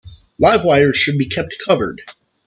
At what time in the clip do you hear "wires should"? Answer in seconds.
0.63-1.15